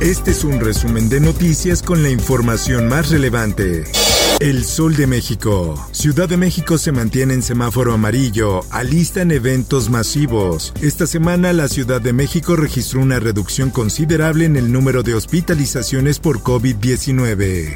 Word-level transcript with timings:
Este 0.00 0.30
es 0.30 0.44
un 0.44 0.60
resumen 0.60 1.10
de 1.10 1.20
noticias 1.20 1.82
con 1.82 2.02
la 2.02 2.08
información 2.08 2.88
más 2.88 3.10
relevante. 3.10 3.84
El 4.40 4.64
Sol 4.64 4.96
de 4.96 5.06
México. 5.06 5.74
Ciudad 5.92 6.26
de 6.26 6.38
México 6.38 6.78
se 6.78 6.90
mantiene 6.90 7.34
en 7.34 7.42
semáforo 7.42 7.92
amarillo, 7.92 8.62
alistan 8.70 9.30
eventos 9.30 9.90
masivos. 9.90 10.72
Esta 10.80 11.06
semana 11.06 11.52
la 11.52 11.68
Ciudad 11.68 12.00
de 12.00 12.14
México 12.14 12.56
registró 12.56 13.02
una 13.02 13.20
reducción 13.20 13.68
considerable 13.68 14.46
en 14.46 14.56
el 14.56 14.72
número 14.72 15.02
de 15.02 15.14
hospitalizaciones 15.14 16.18
por 16.18 16.40
COVID-19. 16.40 17.74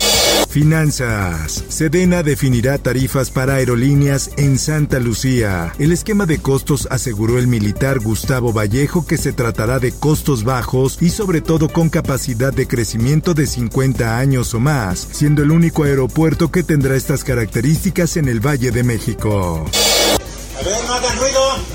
Finanzas. 0.54 1.64
Sedena 1.68 2.22
definirá 2.22 2.78
tarifas 2.78 3.28
para 3.28 3.54
aerolíneas 3.54 4.30
en 4.36 4.56
Santa 4.56 5.00
Lucía. 5.00 5.72
El 5.80 5.90
esquema 5.90 6.26
de 6.26 6.38
costos 6.38 6.86
aseguró 6.92 7.40
el 7.40 7.48
militar 7.48 7.98
Gustavo 7.98 8.52
Vallejo 8.52 9.04
que 9.04 9.16
se 9.16 9.32
tratará 9.32 9.80
de 9.80 9.90
costos 9.90 10.44
bajos 10.44 10.98
y 11.00 11.10
sobre 11.10 11.40
todo 11.40 11.68
con 11.68 11.88
capacidad 11.88 12.52
de 12.52 12.68
crecimiento 12.68 13.34
de 13.34 13.48
50 13.48 14.16
años 14.16 14.54
o 14.54 14.60
más, 14.60 15.08
siendo 15.10 15.42
el 15.42 15.50
único 15.50 15.82
aeropuerto 15.82 16.52
que 16.52 16.62
tendrá 16.62 16.94
estas 16.94 17.24
características 17.24 18.16
en 18.16 18.28
el 18.28 18.38
Valle 18.38 18.70
de 18.70 18.84
México. 18.84 19.66
A 19.66 20.62
ver, 20.62 20.84
no 20.86 20.94
hagan 20.94 21.18
ruido. 21.18 21.73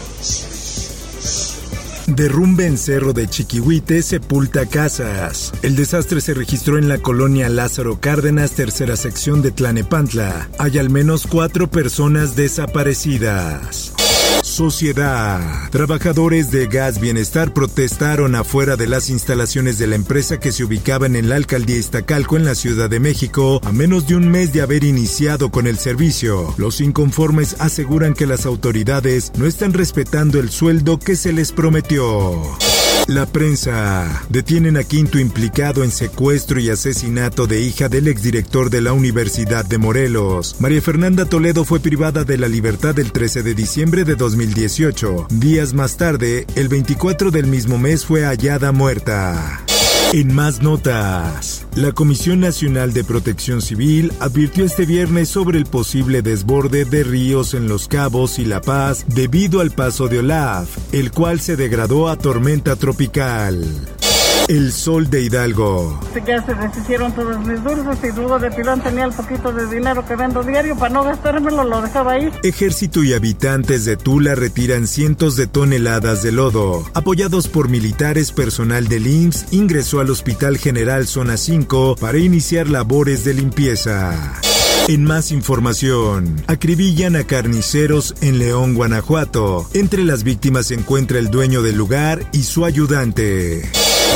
Derrumbe 2.15 2.65
en 2.65 2.77
Cerro 2.77 3.13
de 3.13 3.27
Chiquihuite 3.27 4.01
sepulta 4.01 4.65
casas. 4.65 5.51
El 5.61 5.75
desastre 5.75 6.21
se 6.21 6.33
registró 6.33 6.77
en 6.77 6.87
la 6.87 6.97
colonia 6.97 7.49
Lázaro 7.49 7.99
Cárdenas, 7.99 8.51
tercera 8.51 8.95
sección 8.95 9.41
de 9.41 9.51
Tlanepantla. 9.51 10.49
Hay 10.57 10.77
al 10.77 10.89
menos 10.89 11.27
cuatro 11.27 11.69
personas 11.69 12.35
desaparecidas. 12.35 13.93
Sociedad. 14.59 15.39
Trabajadores 15.71 16.51
de 16.51 16.67
Gas 16.67 16.99
Bienestar 16.99 17.53
protestaron 17.53 18.35
afuera 18.35 18.75
de 18.75 18.87
las 18.87 19.09
instalaciones 19.09 19.77
de 19.79 19.87
la 19.87 19.95
empresa 19.95 20.37
que 20.37 20.51
se 20.51 20.65
ubicaban 20.65 21.15
en 21.15 21.29
la 21.29 21.37
alcaldía 21.37 21.77
Iztacalco 21.77 22.35
en 22.35 22.43
la 22.43 22.55
Ciudad 22.55 22.89
de 22.89 22.99
México 22.99 23.61
a 23.63 23.71
menos 23.71 24.05
de 24.05 24.17
un 24.17 24.29
mes 24.29 24.51
de 24.51 24.61
haber 24.61 24.83
iniciado 24.83 25.49
con 25.49 25.65
el 25.65 25.77
servicio. 25.77 26.53
Los 26.57 26.81
inconformes 26.81 27.55
aseguran 27.59 28.13
que 28.13 28.25
las 28.25 28.45
autoridades 28.45 29.31
no 29.37 29.45
están 29.45 29.71
respetando 29.71 30.41
el 30.41 30.49
sueldo 30.49 30.99
que 30.99 31.15
se 31.15 31.31
les 31.31 31.53
prometió. 31.53 32.41
La 33.09 33.25
prensa. 33.25 34.23
Detienen 34.29 34.77
a 34.77 34.83
quinto 34.83 35.17
implicado 35.17 35.83
en 35.83 35.89
secuestro 35.89 36.59
y 36.59 36.69
asesinato 36.69 37.47
de 37.47 37.59
hija 37.59 37.89
del 37.89 38.07
exdirector 38.07 38.69
de 38.69 38.81
la 38.81 38.93
Universidad 38.93 39.65
de 39.65 39.79
Morelos. 39.79 40.55
María 40.59 40.79
Fernanda 40.79 41.25
Toledo 41.25 41.65
fue 41.65 41.79
privada 41.79 42.23
de 42.23 42.37
la 42.37 42.47
libertad 42.47 42.99
el 42.99 43.11
13 43.11 43.41
de 43.41 43.55
diciembre 43.55 44.03
de 44.03 44.15
2018. 44.15 45.25
Días 45.31 45.73
más 45.73 45.97
tarde, 45.97 46.45
el 46.55 46.67
24 46.67 47.31
del 47.31 47.47
mismo 47.47 47.79
mes 47.79 48.05
fue 48.05 48.25
hallada 48.25 48.71
muerta. 48.71 49.63
En 50.11 50.33
más 50.33 50.63
notas, 50.63 51.67
la 51.75 51.91
Comisión 51.91 52.39
Nacional 52.39 52.93
de 52.93 53.03
Protección 53.03 53.61
Civil 53.61 54.11
advirtió 54.19 54.65
este 54.65 54.87
viernes 54.87 55.29
sobre 55.29 55.59
el 55.59 55.67
posible 55.67 56.23
desborde 56.23 56.83
de 56.83 57.03
ríos 57.03 57.53
en 57.53 57.67
Los 57.67 57.87
Cabos 57.87 58.39
y 58.39 58.45
La 58.45 58.59
Paz 58.59 59.05
debido 59.07 59.59
al 59.59 59.69
paso 59.69 60.07
de 60.07 60.17
Olaf, 60.17 60.67
el 60.93 61.11
cual 61.11 61.39
se 61.39 61.55
degradó 61.55 62.09
a 62.09 62.17
tormenta 62.17 62.75
tropical. 62.75 63.63
El 64.47 64.71
sol 64.71 65.09
de 65.09 65.21
Hidalgo. 65.21 65.99
Ya 66.25 66.43
se 66.45 66.53
deshicieron 66.55 67.13
todos 67.13 67.39
mis 67.45 67.63
dulces 67.63 67.97
y 68.03 68.15
dudo 68.15 68.39
de 68.39 68.49
pilón 68.51 68.81
tenía 68.81 69.05
el 69.05 69.13
poquito 69.13 69.51
de 69.51 69.67
dinero 69.67 70.05
que 70.05 70.15
vendo 70.15 70.43
diario 70.43 70.75
para 70.75 70.93
no 70.93 71.03
gastármelo, 71.03 71.63
lo 71.63 71.81
dejaba 71.81 72.13
ahí. 72.13 72.31
Ejército 72.43 73.03
y 73.03 73.13
habitantes 73.13 73.85
de 73.85 73.97
Tula 73.97 74.35
retiran 74.35 74.87
cientos 74.87 75.35
de 75.35 75.47
toneladas 75.47 76.23
de 76.23 76.31
lodo. 76.31 76.83
Apoyados 76.93 77.47
por 77.47 77.69
militares, 77.69 78.31
personal 78.31 78.87
del 78.87 79.07
IMSS 79.07 79.53
ingresó 79.53 79.99
al 79.99 80.09
Hospital 80.09 80.57
General 80.57 81.05
Zona 81.07 81.37
5 81.37 81.97
para 81.99 82.17
iniciar 82.17 82.69
labores 82.69 83.23
de 83.23 83.33
limpieza. 83.35 84.39
En 84.87 85.03
más 85.03 85.31
información, 85.31 86.41
acribillan 86.47 87.15
a 87.15 87.23
carniceros 87.23 88.15
en 88.21 88.39
León, 88.39 88.73
Guanajuato. 88.73 89.69
Entre 89.75 90.03
las 90.03 90.23
víctimas 90.23 90.67
se 90.67 90.73
encuentra 90.73 91.19
el 91.19 91.29
dueño 91.29 91.61
del 91.61 91.75
lugar 91.75 92.25
y 92.31 92.41
su 92.41 92.65
ayudante. 92.65 93.69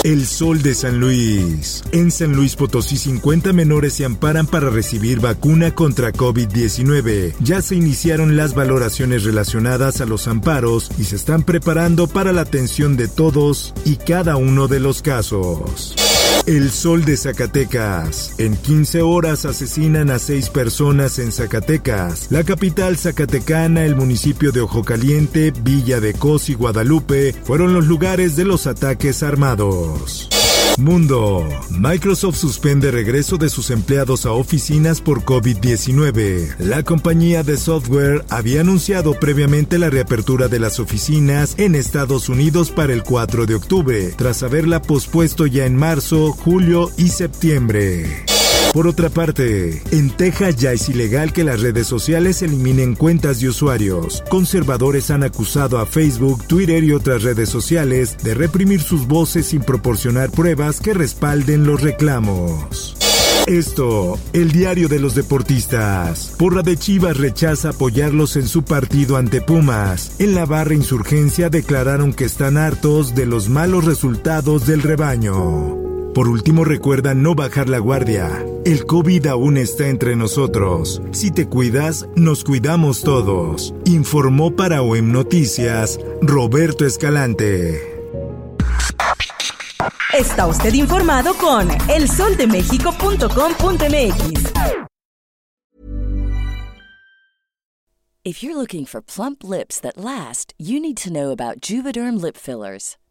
El 0.04 0.26
Sol 0.26 0.62
de 0.62 0.74
San 0.74 1.00
Luis. 1.00 1.84
En 1.92 2.12
San 2.12 2.34
Luis 2.34 2.56
Potosí 2.56 2.98
50 2.98 3.54
menores 3.54 3.94
se 3.94 4.06
amparan 4.06 4.48
para 4.48 4.70
recibir 4.70 5.20
vacuna 5.20 5.74
contra 5.74 6.12
COVID-19. 6.12 7.36
Ya 7.40 7.62
se 7.62 7.76
iniciaron 7.76 8.36
las 8.36 8.54
valoraciones 8.54 9.24
relacionadas 9.24 10.02
a 10.02 10.06
los 10.06 10.28
amparos 10.28 10.92
y 10.98 11.06
se 11.06 11.16
están 11.16 11.44
preparando 11.44 12.08
para 12.08 12.34
la 12.34 12.42
atención 12.42 12.98
de 12.98 13.08
todos 13.08 13.74
y 13.86 13.96
cada 13.96 14.36
uno 14.36 14.68
de 14.68 14.80
los 14.80 15.02
casos. 15.02 15.96
El 16.46 16.72
Sol 16.72 17.06
de 17.06 17.16
Zacatecas. 17.16 18.36
En 18.38 18.56
15 18.56 19.02
horas 19.02 19.46
asesinan 19.46 20.12
a 20.12 20.20
seis 20.20 20.50
personas 20.50 21.20
en 21.20 21.32
Zacatecas. 21.32 22.28
La 22.32 22.44
capital 22.44 22.98
zacatecana, 22.98 23.86
el 23.86 23.96
municipio 23.96 24.52
de 24.52 24.62
Ojo 24.62 24.84
Caliente, 24.84 25.54
Villa 25.64 26.00
de 26.00 26.14
Cos 26.14 26.50
y 26.50 26.54
Guadalupe 26.54 27.34
fueron 27.44 27.74
los 27.74 27.88
lugares 27.88 28.36
de 28.36 28.46
los 28.46 28.68
ataques 28.68 29.24
armados. 29.24 30.30
Mundo. 30.78 31.48
Microsoft 31.70 32.38
suspende 32.38 32.90
regreso 32.92 33.38
de 33.38 33.50
sus 33.50 33.70
empleados 33.70 34.26
a 34.26 34.32
oficinas 34.32 35.02
por 35.02 35.24
COVID-19. 35.24 36.56
La 36.60 36.84
compañía 36.84 37.44
de 37.44 37.58
software 37.58 38.26
había 38.30 38.62
anunciado 38.62 39.14
previamente 39.20 39.78
la 39.78 39.90
reapertura 39.90 40.48
de 40.48 40.60
las 40.60 40.80
oficinas 40.80 41.56
en 41.58 41.76
Estados 41.76 42.30
Unidos 42.30 42.72
para 42.72 42.94
el 42.94 43.04
4 43.04 43.46
de 43.46 43.56
octubre, 43.56 44.14
tras 44.18 44.44
haberla 44.44 44.82
pospuesto 44.82 45.46
ya 45.46 45.66
en 45.66 45.76
marzo, 45.76 46.32
julio 46.32 46.90
y 46.98 47.10
septiembre. 47.10 48.26
Por 48.74 48.88
otra 48.88 49.12
parte, 49.12 49.84
en 49.92 50.10
Texas 50.10 50.56
ya 50.56 50.72
es 50.72 50.90
ilegal 50.90 51.32
que 51.32 51.44
las 51.44 51.62
redes 51.62 51.86
sociales 51.86 52.42
eliminen 52.42 52.96
cuentas 52.96 53.40
de 53.40 53.50
usuarios. 53.50 54.24
Conservadores 54.30 55.12
han 55.12 55.22
acusado 55.22 55.78
a 55.78 55.86
Facebook, 55.86 56.44
Twitter 56.48 56.84
y 56.84 56.92
otras 56.92 57.22
redes 57.22 57.50
sociales 57.50 58.18
de 58.24 58.34
reprimir 58.34 58.82
sus 58.82 59.06
voces 59.06 59.46
sin 59.46 59.62
proporcionar 59.62 60.32
pruebas 60.32 60.80
que 60.80 60.96
respalden 60.96 61.68
los 61.68 61.82
reclamos. 61.82 62.98
Esto, 63.46 64.18
el 64.32 64.52
diario 64.52 64.88
de 64.88 65.00
los 65.00 65.14
deportistas. 65.14 66.34
Porra 66.40 66.64
de 66.64 66.76
Chivas 66.76 67.18
rechaza 67.18 67.70
apoyarlos 67.70 68.38
en 68.38 68.48
su 68.48 68.64
partido 68.64 69.18
ante 69.18 69.40
Pumas. 69.42 70.16
En 70.18 70.34
la 70.34 70.46
barra 70.46 70.74
insurgencia 70.74 71.50
declararon 71.50 72.12
que 72.12 72.26
están 72.26 72.58
hartos 72.58 73.14
de 73.14 73.28
los 73.28 73.50
malos 73.50 73.86
resultados 73.86 74.66
del 74.66 74.82
rebaño. 74.82 75.83
Por 76.14 76.28
último, 76.28 76.64
recuerda 76.64 77.16
no 77.16 77.34
bajar 77.34 77.70
la 77.70 77.80
guardia. 77.80 78.46
El 78.66 78.86
COVID 78.86 79.26
aún 79.28 79.58
está 79.58 79.88
entre 79.88 80.16
nosotros. 80.16 81.02
Si 81.12 81.32
te 81.32 81.48
cuidas, 81.48 82.08
nos 82.16 82.44
cuidamos 82.44 83.02
todos. 83.02 83.74
Informó 83.86 84.56
para 84.56 84.84
OEM 84.84 85.12
Noticias 85.12 86.00
Roberto 86.22 86.86
Escalante. 86.86 87.90
Está 90.14 90.46
usted 90.46 90.76
informado 90.76 91.34
con 91.34 91.68
elsoldemexico.com.mx. 91.90 94.54
If 98.24 98.42
you're 98.42 98.56
looking 98.56 98.86
for 98.86 99.02
plump 99.02 99.44
lips 99.44 99.82
that 99.82 99.98
last, 99.98 100.54
you 100.58 100.80
need 100.80 100.96
to 100.98 101.12
know 101.12 101.32
about 101.32 101.60
Juvederm 101.60 102.22
lip 102.22 102.38
fillers. 102.38 102.96